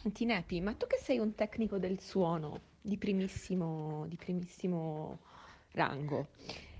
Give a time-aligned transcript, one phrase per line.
[0.00, 5.18] Senti, Nepi, ma tu che sei un tecnico del suono di primissimo, di primissimo
[5.72, 6.28] rango,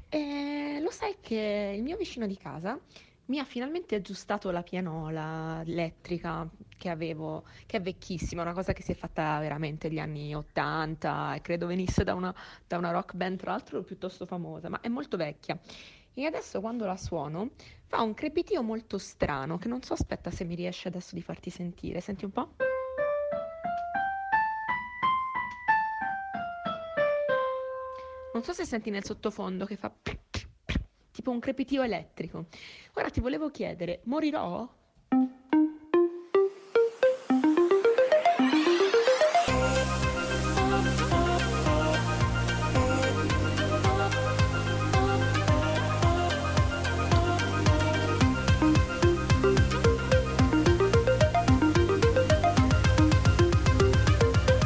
[0.09, 2.79] eh, lo sai che il mio vicino di casa
[3.27, 8.83] mi ha finalmente aggiustato la pianola elettrica che avevo, che è vecchissima, una cosa che
[8.83, 12.33] si è fatta veramente negli anni 80 e credo venisse da una,
[12.69, 15.59] da una rock band, tra l'altro piuttosto famosa, ma è molto vecchia.
[16.15, 17.51] E adesso quando la suono
[17.85, 21.51] fa un crepitio molto strano, che non so, aspetta se mi riesce adesso di farti
[21.51, 22.01] sentire.
[22.01, 22.68] Senti un po'?
[28.39, 29.93] Non so se senti nel sottofondo che fa
[31.11, 32.47] tipo un crepitio elettrico.
[32.93, 34.65] Ora ti volevo chiedere, morirò?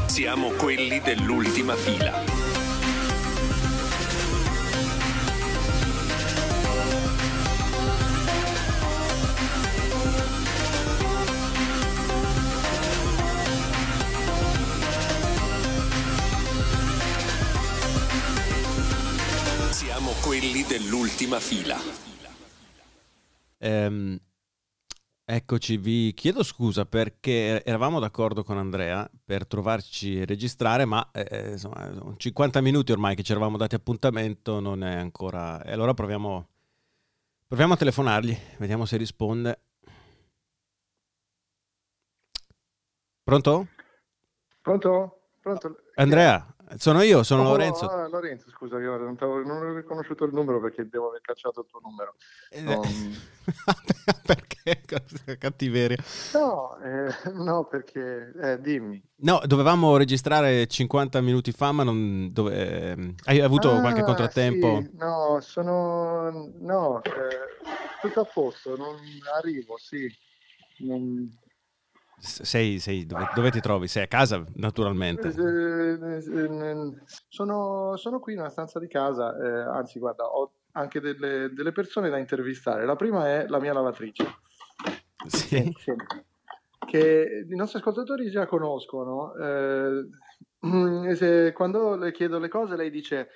[0.08, 2.31] Siamo quelli dell'ultima fila.
[20.42, 21.76] Quelli dell'ultima fila.
[23.58, 24.18] Ehm,
[25.24, 31.52] eccoci, vi chiedo scusa perché eravamo d'accordo con Andrea per trovarci e registrare, ma eh,
[31.52, 35.62] insomma, sono 50 minuti ormai che ci eravamo dati appuntamento, non è ancora...
[35.62, 36.48] E allora proviamo,
[37.46, 39.60] proviamo a telefonargli, vediamo se risponde.
[43.22, 43.68] Pronto?
[44.60, 45.20] Pronto?
[45.40, 45.76] Pronto?
[45.94, 47.86] Andrea, sono io, sono Oh, Lorenzo.
[47.86, 51.60] ah, Lorenzo, scusa, io non, t'avevo- non ho riconosciuto il numero perché devo aver cacciato
[51.60, 52.14] il tuo numero.
[52.50, 52.80] Eh, Non-
[54.24, 54.82] perché?
[55.38, 55.96] Cattiveria.
[56.34, 58.32] No, eh, no, perché...
[58.40, 59.02] Eh, dimmi.
[59.16, 62.28] No, dovevamo registrare 50 minuti fa, ma non...
[62.32, 62.90] Dove...
[62.92, 64.82] ehm, Hai avuto qualche Ah, contrattempo?
[64.82, 66.50] sì, no, sono...
[66.60, 67.10] No, eh,
[68.00, 68.96] tutto a posto, non
[69.36, 70.08] arrivo, sì.
[70.78, 71.28] Non-
[72.22, 73.88] Sei, sei- dove, dove ti trovi?
[73.88, 75.32] Sei a casa, naturalmente.
[77.28, 81.72] Sono, sono qui in una stanza di casa, eh, anzi guarda, ho anche delle, delle
[81.72, 82.86] persone da intervistare.
[82.86, 84.24] La prima è la mia lavatrice.
[85.26, 85.74] Sì.
[85.76, 85.92] Sì.
[86.86, 89.34] che i nostri ascoltatori già conoscono.
[89.34, 90.08] eh,
[91.52, 93.30] quando le chiedo le cose, lei dice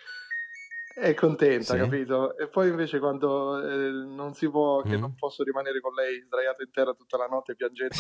[0.99, 1.79] è contenta, Sì.
[1.79, 2.37] capito?
[2.39, 5.01] E poi invece quando eh, non si può, che Mhm.
[5.01, 7.97] non posso rimanere con lei sdraiato in terra tutta la notte piangendo,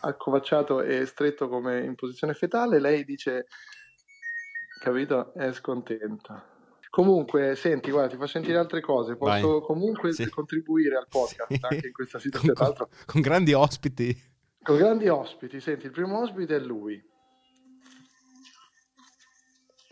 [0.00, 3.46] accovacciato e stretto come in posizione fetale, lei dice,
[4.80, 5.32] capito?
[5.34, 6.44] È scontenta.
[6.90, 9.16] Comunque, senti, guarda, ti faccio sentire altre cose.
[9.16, 9.60] Posso Vai.
[9.60, 10.28] comunque Sì.
[10.30, 11.58] contribuire al podcast Sì.
[11.60, 12.18] anche in questa
[12.54, 12.54] situazione.
[12.74, 14.16] Con- con grandi ospiti.
[14.62, 15.60] con grandi ospiti.
[15.60, 17.02] Senti, il primo ospite è lui.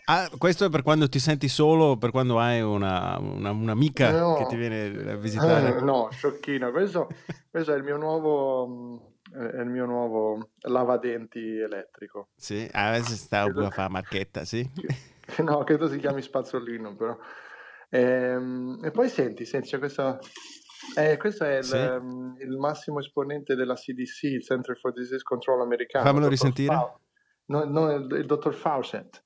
[0.08, 4.34] Ah, questo è per quando ti senti solo, per quando hai una, una- un'amica No.
[4.36, 5.76] che ti viene a visitare.
[5.78, 6.70] Eh, no, sciocchino.
[6.70, 7.08] Questo,
[7.50, 9.00] questo è il mio nuovo, mh,
[9.56, 12.28] è il mio nuovo lavadenti elettrico.
[12.36, 14.68] Sì, ah, adesso sta a fare marchetta, sì.
[15.42, 17.16] No, credo si chiami spazzolino, però.
[17.90, 20.20] Ehm, E, poi senti, senti, c'è questa...
[20.96, 21.76] eh, questo è il, Sì.
[21.76, 26.04] ehm, il massimo esponente della CDC, il Center for Disease Control americano.
[26.04, 26.72] Fammelo risentire.
[26.72, 26.96] Fau-
[27.46, 29.20] No, no, il, il dottor Fawcett.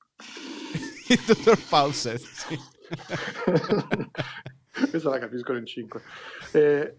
[1.11, 2.59] Il dottor Fawcett, sì.
[4.89, 6.01] Questa la capiscono in cinque.
[6.51, 6.95] E,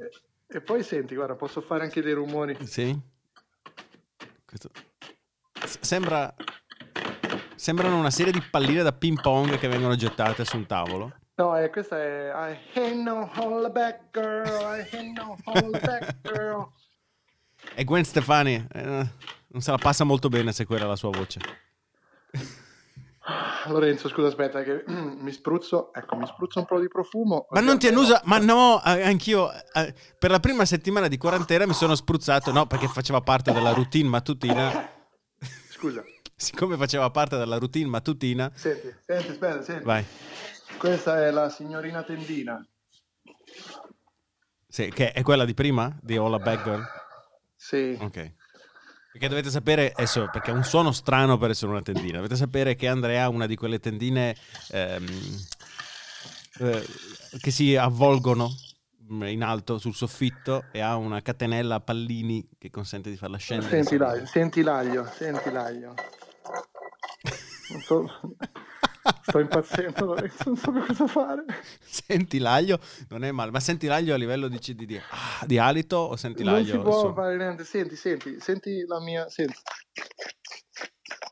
[0.47, 2.57] e poi senti, guarda, posso fare anche dei rumori.
[2.67, 2.99] Sì.
[4.45, 4.71] Questo-
[5.65, 6.35] S- Sembra...
[7.55, 11.13] Sembrano una serie di palline da ping pong che vengono gettate su un tavolo.
[11.37, 14.47] No, eh, questa è I ain't no hold back girl,
[14.77, 16.71] I ain't no hold back girl.
[17.77, 19.09] E Gwen Stefani eh,
[19.47, 21.39] non se la passa molto bene se quella è la sua voce.
[23.67, 27.47] Lorenzo, scusa, aspetta che mi spruzzo, ecco, mi spruzzo un po' di profumo.
[27.51, 29.51] Ma non ti annusa, ma no, anch'io
[30.19, 34.09] per la prima settimana di quarantena mi sono spruzzato, no, perché faceva parte della routine
[34.09, 34.91] mattutina.
[35.71, 36.03] Scusa,
[36.35, 39.85] Siccome faceva parte della routine mattutina, senti, senti, aspetta, senti.
[39.85, 40.05] vai.
[40.79, 42.67] Questa è la signorina Tendina.
[44.67, 45.97] Sì, che è quella di prima?
[46.01, 46.85] Di All Bad Girl?
[47.55, 48.33] Sì, Ok.
[49.13, 52.75] Perché dovete sapere, adesso, perché è un suono strano per essere una tendina, dovete sapere
[52.75, 54.35] che Andrea ha una di quelle tendine
[54.71, 55.07] ehm,
[56.61, 56.87] eh,
[57.39, 58.51] che si avvolgono
[59.09, 63.71] in alto sul soffitto e ha una catenella a pallini che consente di farla scendere.
[63.71, 65.95] senti l'aglio, senti l'aglio, senti l'aglio.
[67.85, 68.09] So-
[69.23, 71.45] Sto impazzendo, Lorenzo, non so più cosa fare.
[71.81, 72.79] Senti l'aglio,
[73.09, 76.17] non è male, ma senti l'aglio a livello di, di, di, ah, di alito o
[76.17, 76.73] senti Non l'aglio?
[76.75, 77.15] si può insomma?
[77.15, 77.65] fare niente.
[77.65, 79.29] Senti, senti, senti la mia...
[79.29, 79.55] Senti.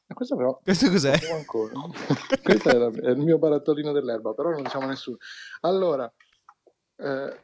[0.08, 0.58] Ma questo però...
[0.62, 1.16] Questo cos'è?
[1.32, 1.72] Ancora.
[2.42, 5.16] Questo è, la- è il mio barattolino dell'erba, però non diciamo a nessuno.
[5.60, 6.12] Allora,
[6.96, 7.40] eh,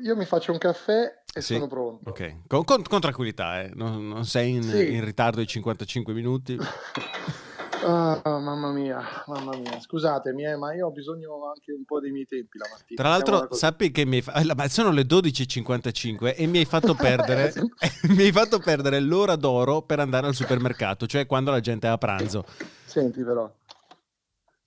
[0.00, 1.54] io mi faccio un caffè e Sì.
[1.54, 2.10] sono pronto.
[2.10, 3.70] Ok, con, con- con tranquillità, eh.
[3.74, 4.92] non, non sei in, Sì.
[4.94, 6.56] in ritardo di 55 minuti.
[7.84, 9.80] Ah, mamma mia, mamma mia.
[9.80, 13.02] Scusatemi, eh, ma io ho bisogno anche un po' dei miei tempi la mattina.
[13.02, 16.64] Tra l'altro, sappi che mi hai fa- ah, ma sono le 12.55 e mi hai
[16.64, 17.52] fatto perdere
[18.10, 21.90] mi hai fatto perdere l'ora d'oro per andare al supermercato, cioè quando la gente è
[21.90, 22.44] a pranzo.
[22.84, 23.52] Senti però.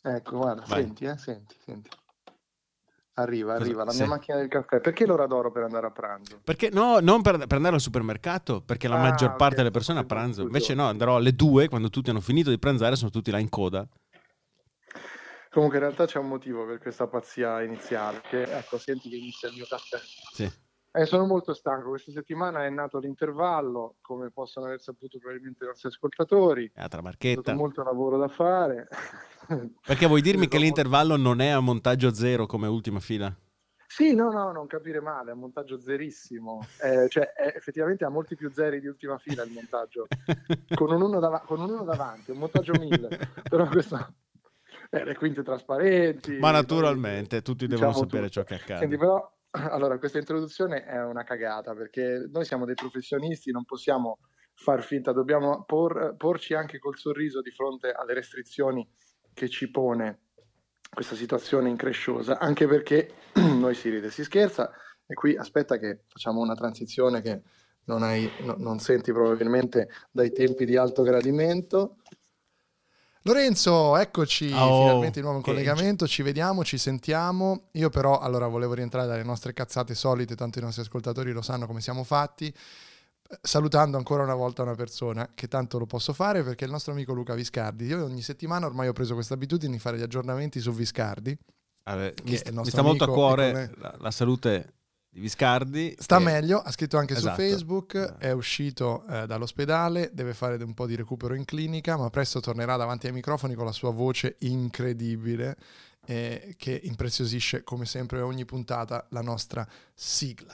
[0.02, 0.84] Ecco, guarda, Vai.
[0.84, 1.90] senti, eh, senti, senti.
[3.18, 4.00] Arriva, arriva la sì.
[4.00, 4.82] mia macchina del caffè.
[4.82, 6.42] Perché l'ora d'oro per andare a pranzo?
[6.44, 10.00] Perché no, non per, per andare al supermercato, perché la Ah, maggior parte delle persone
[10.00, 10.42] a pranzo.
[10.42, 13.48] Invece no, andrò alle 2 quando tutti hanno finito di pranzare, sono tutti là in
[13.48, 13.88] coda.
[15.50, 18.22] Comunque in realtà c'è un motivo per questa pazzia iniziale.
[18.28, 19.98] Che, ecco, senti che inizia il mio caffè.
[20.34, 20.52] Sì.
[20.98, 21.90] Eh, sono molto stanco.
[21.90, 26.72] Questa settimana è nato l'intervallo, come possono aver saputo probabilmente i nostri ascoltatori.
[26.76, 27.42] Altra C'è marchetta.
[27.42, 28.88] stato molto lavoro da fare.
[29.86, 33.36] Perché vuoi dirmi che l'intervallo non è a montaggio zero come ultima fila?
[33.88, 36.66] Sì, no, no, non capire male, è un montaggio zerissimo.
[36.82, 40.08] Eh, cioè, è- effettivamente ha molti più zeri di ultima fila il montaggio,
[40.76, 43.08] con un uno, dava- con un uno davanti, un montaggio 1000.
[43.50, 44.14] Però questo...
[44.90, 46.38] Eh, le quinte trasparenti.
[46.38, 48.40] Ma naturalmente tutti devono diciamo sapere tutto.
[48.40, 48.80] ciò che accade.
[48.82, 49.35] Senti, però,
[49.72, 54.20] allora, questa introduzione è una cagata, perché noi siamo dei professionisti, non possiamo
[54.54, 58.88] far finta, dobbiamo por- porci anche col sorriso di fronte alle restrizioni
[59.34, 60.20] che ci pone
[60.90, 63.14] questa situazione incresciosa, anche perché
[63.60, 64.72] noi si ride si scherza,
[65.06, 67.42] e qui aspetta che facciamo una transizione che
[67.86, 71.98] non, hai, no- non senti probabilmente dai tempi di alto gradimento.
[73.28, 77.70] Lorenzo, eccoci Oh, finalmente di nuovo in collegamento, ci vediamo, ci sentiamo.
[77.72, 81.66] Io però allora volevo rientrare dalle nostre cazzate solite, tanto i nostri ascoltatori lo sanno
[81.66, 82.54] come siamo fatti,
[83.42, 86.92] salutando ancora una volta una persona che tanto lo posso fare perché è il nostro
[86.92, 87.86] amico Luca Viscardi.
[87.86, 91.36] Io ogni settimana ormai ho preso questa abitudine di fare gli aggiornamenti su Viscardi.
[91.84, 94.75] Vabbè, che mi, è sta, molto a cuore la, la salute
[95.16, 95.96] di Viscardi.
[95.98, 97.42] Sta che- meglio, ha scritto anche Esatto.
[97.42, 98.20] su Facebook, Esatto.
[98.20, 102.76] è uscito eh, dall'ospedale, deve fare un po' di recupero in clinica, ma presto tornerà
[102.76, 105.56] davanti ai microfoni con la sua voce incredibile
[106.06, 110.54] eh, che impreziosisce come sempre ogni puntata la nostra sigla.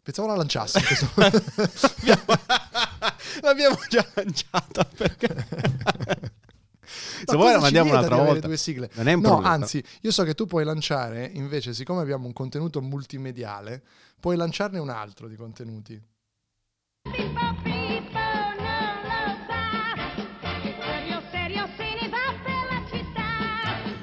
[0.00, 0.80] Pensavo la lanciassi.
[0.80, 2.24] questo- L'abbiamo-
[3.42, 6.32] L'abbiamo già lanciata perché...
[6.86, 8.46] Se vuoi la mandiamo un'altra volta.
[8.46, 8.90] due sigle?
[8.94, 9.54] Non è un no, problema.
[9.54, 13.82] anzi, io so che tu puoi lanciare, invece, siccome abbiamo un contenuto multimediale,
[14.20, 16.02] puoi lanciarne un altro di contenuti.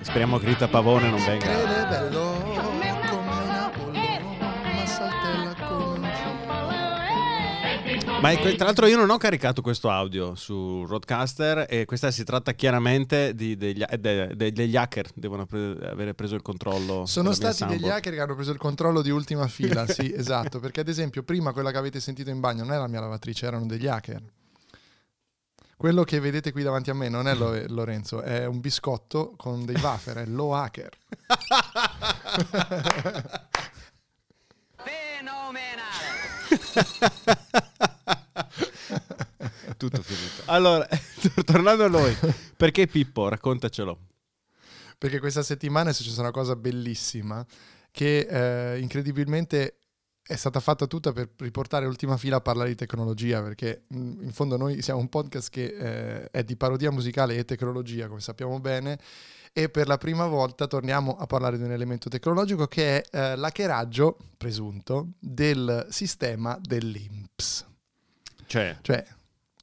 [0.01, 1.45] Speriamo che Rita Pavone non venga.
[1.45, 2.20] Crede bello
[8.21, 12.23] Ma è- tra l'altro io non ho caricato questo audio su Roadcaster e questa si
[12.23, 17.07] tratta chiaramente di- degli, eh, de- de- degli hacker, devono pre- avere preso il controllo.
[17.07, 20.81] Sono stati degli hacker che hanno preso il controllo di ultima fila, sì, esatto, perché
[20.81, 23.65] ad esempio prima quella che avete sentito in bagno non è la mia lavatrice, erano
[23.65, 24.21] degli hacker.
[25.75, 29.65] Quello che vedete qui davanti a me non è Lo- Lorenzo, è un biscotto con
[29.65, 30.89] dei wafer, è lo hacker.
[39.77, 40.40] Tutto finito.
[40.51, 40.85] Allora,
[41.45, 42.13] tornando a noi,
[42.57, 43.29] perché Pippo?
[43.29, 43.97] Raccontacelo.
[44.97, 47.43] Perché questa settimana è successa una cosa bellissima
[47.89, 49.77] che eh, incredibilmente
[50.21, 54.31] è stata fatta tutta per riportare l'ultima fila a parlare di tecnologia, perché mh, in
[54.33, 58.59] fondo noi siamo un podcast che eh, è di parodia musicale e tecnologia, come sappiamo
[58.59, 58.99] bene,
[59.53, 63.35] e per la prima volta torniamo a parlare di un elemento tecnologico che è eh,
[63.37, 67.67] l'hackeraggio presunto del sistema dell'INPS.
[68.45, 69.05] Cioè, Cioè,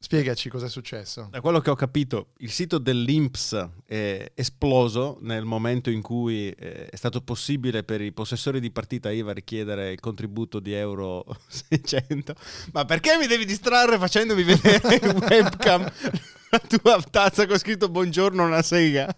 [0.01, 1.29] spiegaci cosa è successo.
[1.31, 6.87] da quello che ho capito, il sito dell'Inps è esploso nel momento in cui eh,
[6.87, 12.35] è stato possibile per i possessori di partita IVA richiedere il contributo di euro 600.
[12.73, 15.83] Ma perché mi devi distrarre facendomi vedere in webcam
[16.51, 19.15] la tua tazza con scritto buongiorno una sega?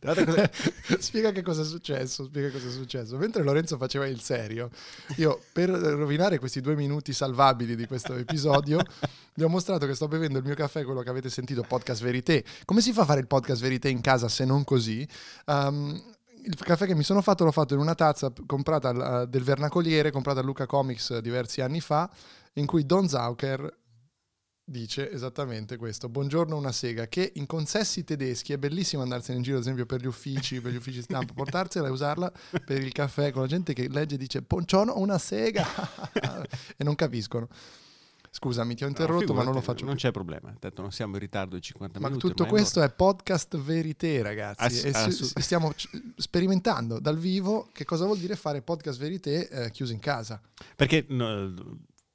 [0.00, 0.50] Cosa-
[1.00, 3.16] spiega che cosa è successo, spiega cosa è successo.
[3.16, 4.70] Mentre Lorenzo faceva il serio,
[5.16, 8.80] io per rovinare questi due minuti salvabili di questo episodio,
[9.34, 12.44] vi ho mostrato che sto bevendo il mio caffè, quello che avete sentito, podcast Verité.
[12.64, 15.06] Come si fa a fare il podcast Verité in casa se non così?
[15.46, 19.42] Um, il caffè che mi sono fatto l'ho fatto in una tazza comprata al- del
[19.42, 22.08] Vernacoliere, comprata a Luca Comics diversi anni fa,
[22.54, 23.78] in cui Don Zauker
[24.70, 26.08] dice esattamente questo.
[26.08, 30.00] Buongiorno una sega, che in consessi tedeschi è bellissimo andarsene in giro, ad esempio per
[30.00, 32.32] gli uffici, per gli uffici stampa, portarsela e usarla
[32.64, 35.64] per il caffè con la gente che legge e dice buongiorno una sega
[36.76, 37.48] e non capiscono.
[38.28, 40.02] Scusami, ti ho interrotto, ma non lo faccio Non più.
[40.02, 40.54] c'è problema.
[40.60, 42.26] Detto, non siamo in ritardo di 50 Ma minuti.
[42.26, 44.88] tutto ormai questo è podcast verité, ragazzi.
[44.88, 49.70] Ass- assu- stiamo c- sperimentando dal vivo che cosa vuol dire fare podcast verité eh,
[49.70, 50.38] chiuso in casa.
[50.74, 51.54] Perché no,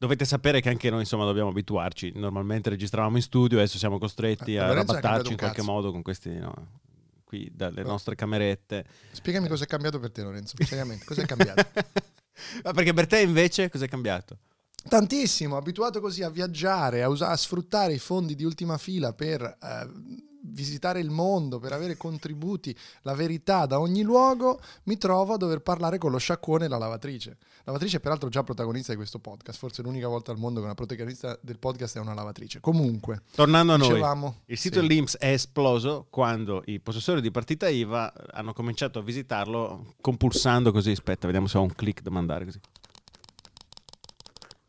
[0.01, 2.13] dovete sapere che anche noi insomma dobbiamo abituarci.
[2.15, 5.72] Normalmente registravamo in studio, adesso siamo costretti Eh, a rabattarci in qualche cazzo.
[5.72, 6.79] modo con questi no,
[7.24, 7.88] qui dalle Oh.
[7.88, 8.84] nostre camerette.
[9.12, 10.55] Spiegami cosa è cambiato per te, Lorenzo.
[10.60, 11.63] Seriamente, cosa è cambiato?
[12.63, 14.39] Ma perché per te invece cosa è cambiato?
[14.89, 19.43] Tantissimo, abituato così a viaggiare, a, usa- a sfruttare i fondi di ultima fila per
[19.43, 19.88] eh,
[20.51, 25.62] visitare il mondo, per avere contributi, la verità da ogni luogo, mi trovo a dover
[25.62, 27.38] parlare con lo sciacquone e la lavatrice.
[27.63, 30.75] Lavatrice è peraltro già protagonista di questo podcast, forse l'unica volta al mondo che una
[30.75, 32.60] protagonista del podcast è una lavatrice.
[32.60, 34.41] Comunque, Tornando a noi, dicevamo...
[34.46, 34.88] il sito sì.
[34.88, 40.91] dell'Inps è esploso quando i possessori di partita IVA hanno cominciato a visitarlo compulsando così.
[40.91, 42.60] Aspetta, vediamo se ho un click da mandare così.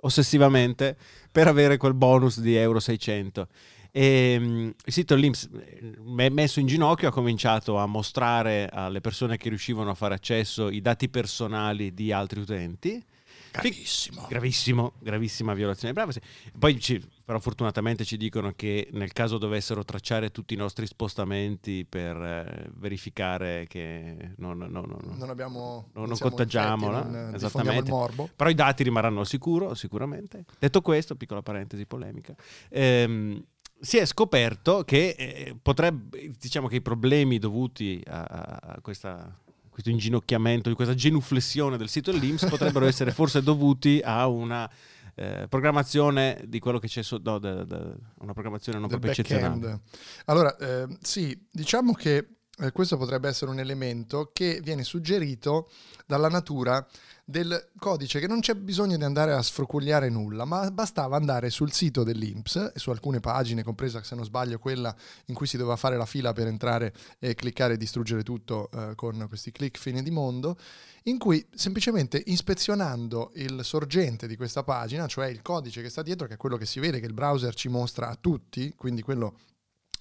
[0.05, 0.97] Ossessivamente
[1.31, 3.49] per avere quel bonus di euro 600.
[3.95, 9.37] E, mm, il sito dell'Inps eh, messo in ginocchio ha cominciato a mostrare alle persone
[9.37, 13.05] che riuscivano a fare accesso i dati personali di altri utenti.
[13.53, 14.27] Gravissimo.
[14.31, 15.93] Gravissimo, gravissima violazione.
[15.93, 16.21] Bravo, sì.
[16.59, 21.85] Poi ci- però fortunatamente ci dicono che nel caso dovessero tracciare tutti i nostri spostamenti
[21.87, 25.15] per eh, verificare che non, no, no, no.
[25.17, 25.91] Non abbiamo...
[25.93, 27.11] No, non siamo contagiamo, infetti, no?
[27.21, 27.91] non, eh, Esattamente.
[27.91, 28.31] morbo.
[28.35, 30.47] Però i dati rimarranno al sicuro, sicuramente.
[30.59, 32.35] Detto questo, piccola parentesi polemica,
[32.71, 33.43] ehm,
[33.83, 39.37] si è scoperto che eh, potrebbe, diciamo che i problemi dovuti a, a- questa,
[39.69, 44.71] questo inginocchiamento, questa genuflessione del sito dell'Inps potrebbero essere forse dovuti a una
[45.17, 49.21] eh, programmazione di quello che c'è so- no, da- da- una programmazione non del proprio
[49.21, 49.81] eccezionale.
[50.27, 52.27] Allora, eh, sì, diciamo che
[52.63, 55.69] eh, questo potrebbe essere un elemento che viene suggerito
[56.07, 56.87] dalla natura
[57.25, 61.73] del codice, che non c'è bisogno di andare a sfrocugliare nulla, ma bastava andare sul
[61.73, 64.95] sito dell'Inps su alcune pagine, compresa se non sbaglio quella
[65.27, 68.95] in cui si doveva fare la fila per entrare e cliccare e distruggere tutto eh,
[68.95, 70.57] con questi click fine di mondo,
[71.05, 76.29] in cui semplicemente ispezionando il sorgente di questa pagina, cioè il codice che sta dietro,
[76.29, 79.37] che è quello che si vede che il browser ci mostra a tutti, quindi quello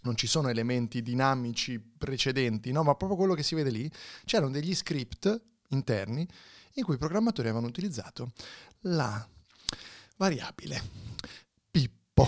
[0.01, 2.83] non ci sono elementi dinamici precedenti, no?
[2.83, 3.91] ma proprio quello che si vede lì,
[4.25, 6.27] c'erano degli script interni
[6.73, 8.31] in cui i programmatori avevano utilizzato
[8.81, 9.27] la
[10.17, 10.81] variabile
[11.69, 12.27] Pippo.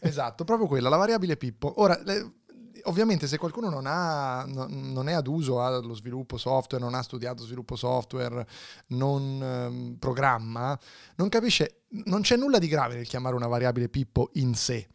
[0.00, 1.80] Esatto, proprio quella, la variabile Pippo.
[1.80, 2.38] Ora, le-
[2.84, 7.02] ovviamente se qualcuno non, ha, no- non è ad uso allo sviluppo software, non ha
[7.02, 8.46] studiato sviluppo software,
[8.88, 10.78] non ehm, programma,
[11.16, 14.88] non capisce, non c'è nulla di grave nel chiamare una variabile Pippo in sé,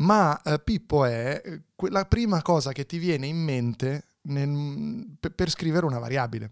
[0.00, 5.32] ma eh, Pippo è eh, la prima cosa che ti viene in mente nel- per,
[5.32, 6.50] per scrivere una variabile.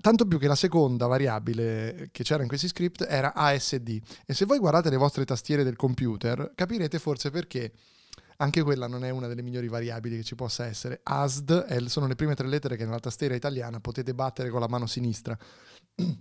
[0.00, 4.00] Tanto più che la seconda variabile che c'era in questi script era ASD.
[4.26, 7.72] E se voi guardate le vostre tastiere del computer, capirete forse perché
[8.38, 11.00] anche quella non è una delle migliori variabili che ci possa essere.
[11.02, 14.68] ASD è- sono le prime tre lettere che nella tastiera italiana potete battere con la
[14.68, 15.36] mano sinistra.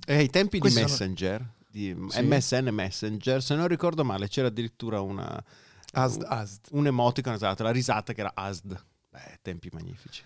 [0.05, 2.21] E ai tempi Questi di sono- Messenger, di Sì.
[2.21, 5.41] MSN Messenger, se non ricordo male, c'era addirittura una,
[5.91, 6.67] ASD, ASD.
[6.71, 8.77] un emoticon, esatto, la risata che era ASD.
[9.09, 10.23] Beh, tempi magnifici.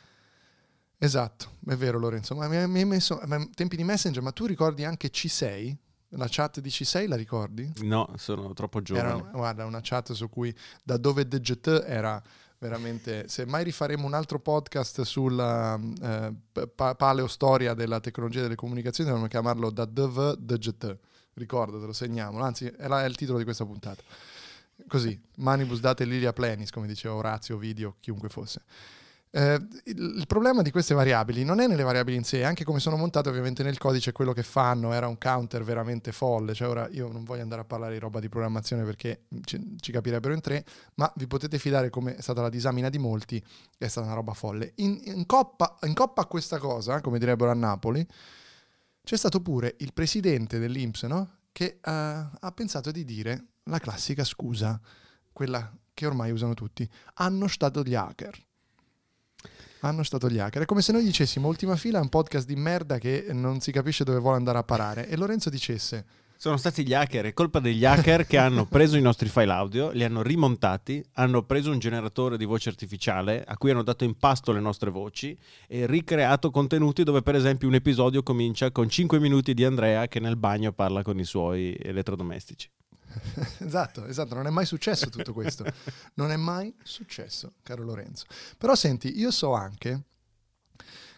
[0.98, 4.86] Esatto, è vero Lorenzo, ma mi hai messo ma tempi di Messenger, ma tu ricordi
[4.86, 5.76] anche C6?
[6.10, 7.70] La chat di C6 la ricordi?
[7.82, 9.10] No, sono troppo giovane.
[9.10, 12.22] Era, guarda, una chat su cui da dove DGT era
[12.58, 13.28] veramente...
[13.28, 16.34] Se mai rifaremo un altro podcast sulla eh,
[16.74, 20.98] pa- paleostoria della tecnologia delle comunicazioni, dovremmo chiamarlo da DV DGT.
[21.34, 22.46] Ricordatelo, segniamolo.
[22.46, 24.02] Anzi, è, la- è il titolo di questa puntata.
[24.88, 28.62] Così, manibus date lilia plenis, come diceva Orazio, Video, chiunque fosse.
[29.32, 32.80] Eh, il, il problema di queste variabili non è nelle variabili in sé, anche come
[32.80, 36.88] sono montate ovviamente nel codice quello che fanno era un counter veramente folle, cioè ora
[36.90, 40.40] io non voglio andare a parlare di roba di programmazione perché ci, ci capirebbero in
[40.40, 40.64] tre,
[40.94, 43.44] ma vi potete fidare come è stata la disamina di molti,
[43.78, 44.72] è stata una roba folle.
[44.76, 48.08] In, in coppa, in coppa a questa cosa, come direbbero a Napoli,
[49.04, 51.40] c'è stato pure il presidente dell'Inps, no?
[51.52, 54.80] Che eh, ha pensato di dire la classica scusa,
[55.32, 58.44] quella che ormai usano tutti, hanno stato gli hacker.
[59.82, 60.64] Hanno stato gli hacker.
[60.64, 63.72] È come se noi dicessimo ultima fila è un podcast di merda che non si
[63.72, 65.08] capisce dove vuole andare a parare.
[65.08, 66.06] E Lorenzo dicesse:
[66.38, 69.92] Sono stati gli hacker, è colpa degli hacker che hanno preso i nostri file audio,
[69.92, 74.18] li hanno rimontati, hanno preso un generatore di voce artificiale a cui hanno dato in
[74.18, 79.20] pasto le nostre voci e ricreato contenuti dove per esempio un episodio comincia con 5
[79.20, 82.70] minuti di Andrea che nel bagno parla con i suoi elettrodomestici.
[83.60, 85.66] esatto, esatto, non è mai successo tutto questo.
[86.16, 88.26] Non è mai successo, caro Lorenzo.
[88.58, 90.04] Però senti, io so anche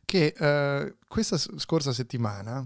[0.05, 2.65] che eh, questa scorsa settimana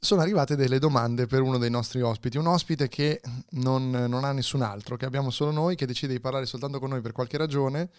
[0.00, 3.20] sono arrivate delle domande per uno dei nostri ospiti, un ospite che
[3.50, 6.90] non, non ha nessun altro, che abbiamo solo noi, che decide di parlare soltanto con
[6.90, 7.90] noi per qualche ragione,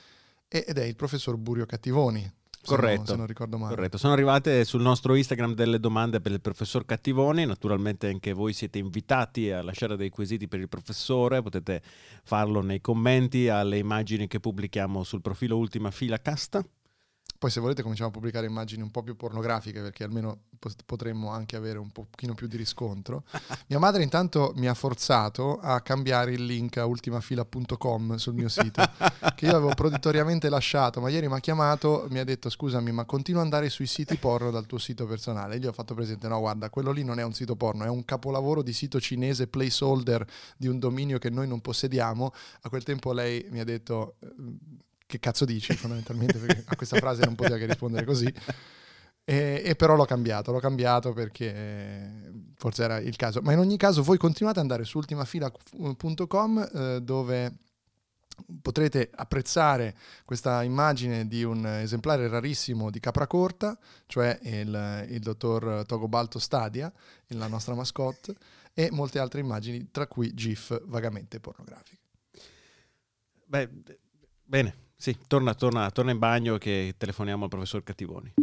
[0.48, 2.31] ed è il professor Burio Cattivoni.
[2.66, 3.06] Corretto.
[3.06, 3.74] se non ricordo male.
[3.74, 8.54] Corretto, sono arrivate sul nostro Instagram delle domande per il professor Cattivoni, naturalmente anche voi
[8.54, 11.82] siete invitati a lasciare dei quesiti per il professore, potete
[12.24, 16.63] farlo nei commenti alle immagini che pubblichiamo sul profilo Ultima Fila Casta.
[17.39, 21.29] Poi se volete cominciamo a pubblicare immagini un po' più pornografiche perché almeno pot- potremmo
[21.29, 23.24] anche avere un pochino più di riscontro.
[23.67, 28.84] Mia madre intanto mi ha forzato a cambiare il link a ultimafila.com sul mio sito
[29.36, 33.05] che io avevo proditoriamente lasciato, ma ieri mi ha chiamato, mi ha detto scusami ma
[33.05, 35.55] continua ad andare sui siti porno dal tuo sito personale.
[35.55, 37.89] E gli ho fatto presente no guarda quello lì non è un sito porno, è
[37.89, 40.27] un capolavoro di sito cinese placeholder
[40.58, 42.34] di un dominio che noi non possediamo.
[42.63, 44.15] A quel tempo lei mi ha detto
[45.10, 45.74] che cazzo dici?
[45.74, 48.32] fondamentalmente perché a questa frase non poteva che rispondere così.
[49.24, 53.42] E, e però l'ho cambiato l'ho cambiato perché eh, forse era il caso.
[53.42, 57.58] Ma in ogni caso voi continuate ad andare su ultimafila.com eh, dove
[58.62, 65.84] potrete apprezzare questa immagine di un esemplare rarissimo di capra corta cioè il, il dottor
[65.86, 66.92] Togobalto Stadia
[67.30, 68.36] la nostra mascotte
[68.74, 71.98] e molte altre immagini tra cui gif vagamente pornografiche.
[73.44, 73.70] Beh,
[74.44, 78.34] bene, sì, torna, torna, torna in bagno che telefoniamo al professor Cattivoni.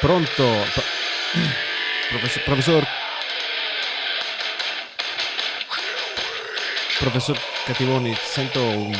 [0.00, 0.44] Pronto?
[0.72, 0.82] Pro-
[2.10, 2.84] professor, professor...
[7.00, 8.96] Professor Cattivoni, sento un...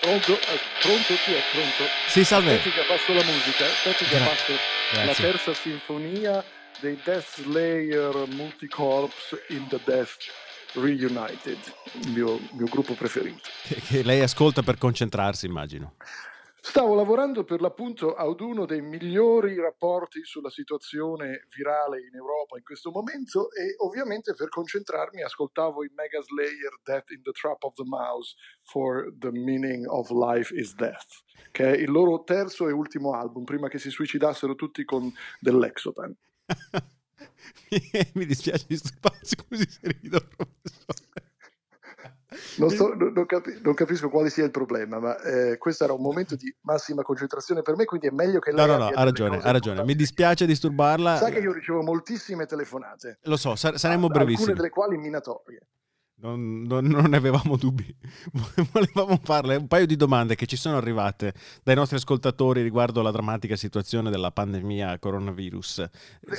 [0.00, 0.38] Pronto?
[0.84, 1.14] Pronto?
[1.24, 1.84] Chi è pronto?
[2.08, 2.56] Sì, salve.
[2.56, 5.24] Aspetti che abbasso la musica, aspetti che Gra- abbasso la Grazie.
[5.30, 6.44] terza sinfonia
[6.80, 10.16] dei Death Slayer Multicorps in the Death
[10.74, 11.56] Reunited,
[12.02, 13.48] il mio, mio gruppo preferito.
[13.62, 15.94] Che, che lei ascolta per concentrarsi, immagino.
[16.66, 22.64] Stavo lavorando per l'appunto ad uno dei migliori rapporti sulla situazione virale in Europa in
[22.64, 27.74] questo momento e ovviamente per concentrarmi ascoltavo i Mega Slayer Death in the Trap of
[27.74, 31.22] the Mouse for the Meaning of Life is Death,
[31.52, 36.16] che è il loro terzo e ultimo album prima che si suicidassero tutti con dell'Exotan.
[38.14, 41.13] Mi dispiace disturbarsi così se rido, professore.
[42.56, 46.00] Non, so- non- capi- non capisco quale sia il problema, ma eh, questo era un
[46.02, 49.02] momento di massima concentrazione per me, quindi è meglio che No, lei no, no, ha
[49.04, 49.84] ragione, ha ragione.
[49.84, 51.16] Mi dispiace disturbarla.
[51.16, 53.18] Sa che io ricevo moltissime telefonate.
[53.22, 54.54] Lo so, sar- saremmo alcune brevissimi.
[54.54, 55.60] delle quali minatorie.
[56.24, 57.94] Non, non- non avevamo dubbi.
[58.72, 63.10] Volevamo farle un paio di domande che ci sono arrivate dai nostri ascoltatori riguardo la
[63.10, 65.80] drammatica situazione della pandemia coronavirus.
[65.80, 65.90] Eh,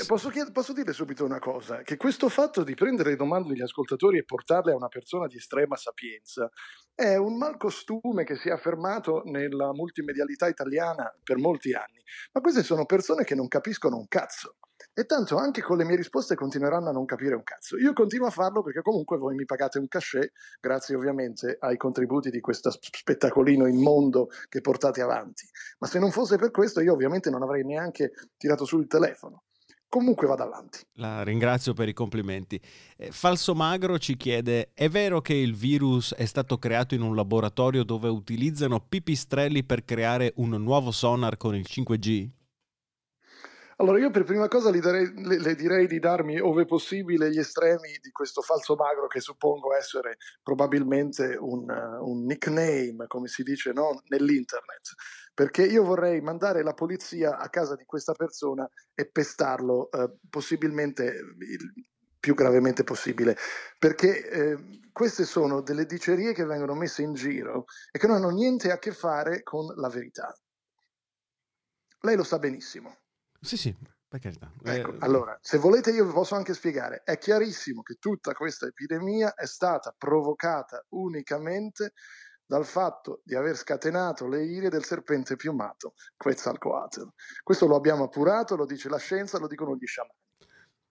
[0.08, 1.84] Posso, chied- posso dire subito una cosa?
[1.84, 5.36] Che questo fatto di prendere le domande degli ascoltatori e portarle a una persona di
[5.36, 6.50] estrema sapienza
[6.96, 12.02] è un malcostume che si è affermato nella multimedialità italiana per molti anni.
[12.32, 14.56] Ma queste sono persone che non capiscono un cazzo.
[14.98, 17.78] E tanto anche con le mie risposte continueranno a non capire un cazzo.
[17.78, 20.32] Io continuo a farlo perché comunque voi mi pagate un cachet,
[20.62, 25.46] grazie ovviamente ai contributi di questo spettacolino immondo che portate avanti.
[25.80, 29.44] Ma se non fosse per questo io ovviamente non avrei neanche tirato su il telefono.
[29.90, 30.80] Comunque vado avanti.
[30.94, 32.58] La ringrazio per i complimenti.
[32.96, 37.16] Eh, Falso Magro ci chiede: è vero che il virus è stato creato in un
[37.16, 42.30] laboratorio dove utilizzano pipistrelli per creare un nuovo sonar con il 5G?
[43.78, 47.98] Allora, io per prima cosa darei- le, le direi di darmi, ove possibile, gli estremi
[48.02, 54.02] di questo falso magro che suppongo essere probabilmente un, un nickname, come si dice no?
[54.08, 54.94] nell'internet.
[55.34, 61.04] Perché io vorrei mandare la polizia a casa di questa persona e pestarlo, eh, possibilmente
[61.04, 61.74] il
[62.18, 63.36] più gravemente possibile.
[63.78, 64.58] Perché eh,
[64.94, 68.80] queste sono delle dicerie che vengono messe in giro e che non hanno niente a
[68.80, 70.34] che fare con la verità.
[72.00, 73.05] Lei lo sa benissimo.
[73.46, 73.76] Sì, sì,
[74.08, 74.52] per carità.
[74.64, 78.66] Ecco, Eh, allora, se volete io vi posso anche spiegare, è chiarissimo che tutta questa
[78.66, 81.94] epidemia è stata provocata unicamente
[82.48, 87.12] dal fatto di aver scatenato le ire del serpente piumato Quetzalcoatl.
[87.44, 90.20] Questo lo abbiamo appurato, lo dice la scienza, lo dicono gli sciamani.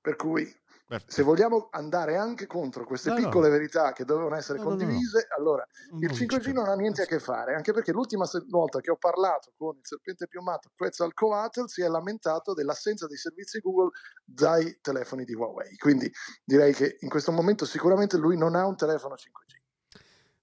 [0.01, 0.53] Per cui,
[0.87, 1.13] perfetto.
[1.13, 3.25] se vogliamo andare anche contro queste No, no.
[3.25, 4.83] piccole verità che dovevano essere No, no, no, no.
[4.85, 5.67] condivise, allora
[6.01, 6.61] il Non ci 5G credo.
[6.61, 9.83] non ha niente a che fare, anche perché l'ultima volta che ho parlato con il
[9.87, 13.91] serpente piumato Quetzalcoatl si è lamentato dell'assenza dei servizi Google
[14.25, 15.77] dai telefoni di Huawei.
[15.77, 16.11] Quindi
[16.45, 19.63] direi che in questo momento sicuramente lui non ha un telefono 5G.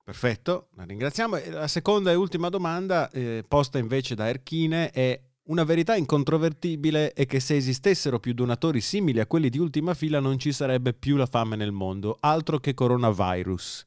[0.03, 1.37] Perfetto, la ringraziamo.
[1.49, 7.25] La seconda e ultima domanda, eh, posta invece da Erchine, è Una verità incontrovertibile è
[7.25, 11.15] che se esistessero più donatori simili a quelli di ultima fila non ci sarebbe più
[11.15, 13.85] la fame nel mondo, altro che coronavirus.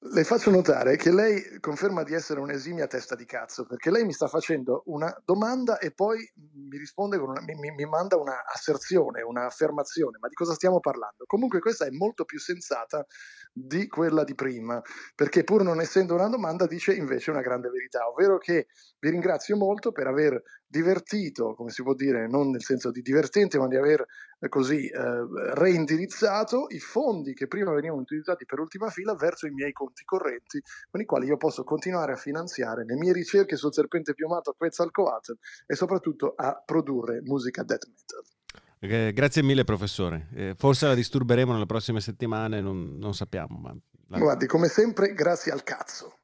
[0.00, 4.12] Le faccio notare che lei conferma di essere un'esimia testa di cazzo, perché lei mi
[4.12, 6.18] sta facendo una domanda e poi
[6.54, 10.18] mi risponde con una, mi, mi- manda una asserzione, un'affermazione.
[10.20, 11.24] Ma di cosa stiamo parlando?
[11.26, 13.04] Comunque questa è molto più sensata
[13.66, 14.80] di quella di prima,
[15.14, 18.68] perché pur non essendo una domanda dice invece una grande verità, ovvero che
[19.00, 23.58] vi ringrazio molto per aver divertito, come si può dire, non nel senso di divertente,
[23.58, 24.04] ma di aver
[24.38, 29.50] eh, così eh, reindirizzato i fondi che prima venivano utilizzati per ultima fila verso i
[29.50, 33.72] miei conti correnti, con i quali io posso continuare a finanziare le mie ricerche sul
[33.72, 38.37] serpente piumato Quetzalcoatl e soprattutto a produrre musica death metal.
[38.80, 43.58] Grazie mille professore, Eh, forse la disturberemo nelle prossime settimane, non, non sappiamo.
[43.58, 44.18] Ma...
[44.18, 46.17] Guardi, come sempre, grazie al cazzo.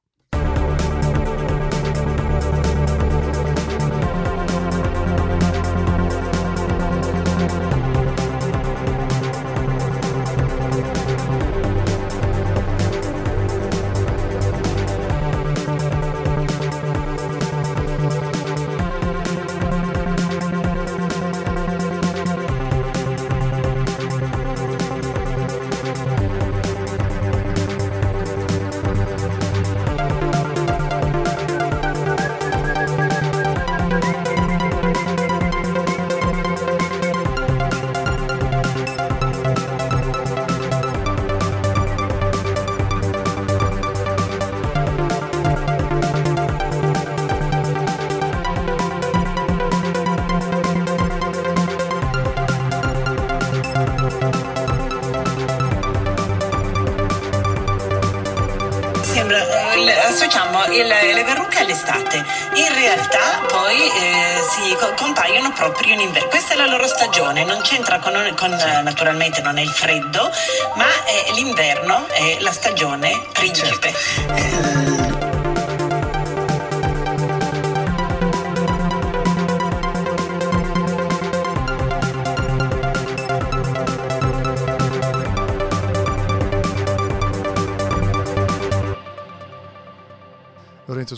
[60.51, 62.17] Le- associamo il- le verruche all'estate,
[62.55, 66.29] in realtà poi eh, si co- compaiono proprio in inverno.
[66.29, 70.31] Questa è la loro stagione, non c'entra con, con, eh, naturalmente non è il freddo,
[70.75, 70.87] ma
[71.35, 73.93] l'inverno, è la stagione principe.
[74.27, 74.94] Lorenzo,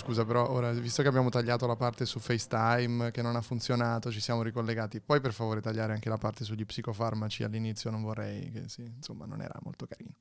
[0.07, 4.13] scusa, però ora, visto che abbiamo tagliato la parte su FaceTime che non ha funzionato,
[4.13, 7.91] ci siamo ricollegati, puoi per favore tagliare anche la parte sugli psicofarmaci all'inizio?
[7.91, 10.15] Non vorrei che, sì, insomma, non era molto carino.